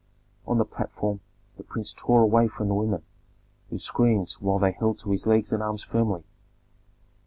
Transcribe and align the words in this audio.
On 0.47 0.57
the 0.57 0.65
platform 0.65 1.19
the 1.57 1.63
prince 1.63 1.93
tore 1.93 2.23
away 2.23 2.47
from 2.47 2.69
the 2.69 2.73
women, 2.73 3.03
who 3.69 3.77
screamed 3.77 4.31
while 4.39 4.57
they 4.57 4.71
held 4.71 4.97
to 5.01 5.11
his 5.11 5.27
legs 5.27 5.53
and 5.53 5.61
arms 5.61 5.83
firmly. 5.83 6.23